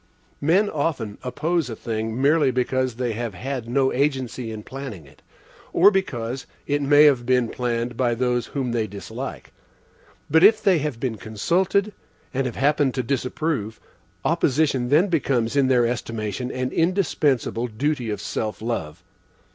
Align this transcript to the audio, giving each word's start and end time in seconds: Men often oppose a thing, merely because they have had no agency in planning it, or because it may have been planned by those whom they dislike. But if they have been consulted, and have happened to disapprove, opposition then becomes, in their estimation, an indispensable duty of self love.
Men 0.41 0.67
often 0.67 1.19
oppose 1.21 1.69
a 1.69 1.75
thing, 1.75 2.19
merely 2.19 2.49
because 2.49 2.95
they 2.95 3.13
have 3.13 3.35
had 3.35 3.69
no 3.69 3.93
agency 3.93 4.51
in 4.51 4.63
planning 4.63 5.05
it, 5.05 5.21
or 5.73 5.91
because 5.91 6.47
it 6.65 6.81
may 6.81 7.03
have 7.03 7.23
been 7.23 7.49
planned 7.49 7.95
by 7.97 8.15
those 8.15 8.47
whom 8.47 8.71
they 8.71 8.87
dislike. 8.87 9.53
But 10.27 10.43
if 10.43 10.59
they 10.59 10.79
have 10.79 10.99
been 10.99 11.17
consulted, 11.17 11.93
and 12.33 12.47
have 12.47 12.55
happened 12.55 12.95
to 12.95 13.03
disapprove, 13.03 13.79
opposition 14.25 14.89
then 14.89 15.07
becomes, 15.07 15.55
in 15.55 15.67
their 15.67 15.85
estimation, 15.85 16.51
an 16.51 16.71
indispensable 16.71 17.67
duty 17.67 18.09
of 18.09 18.19
self 18.19 18.59
love. 18.59 19.03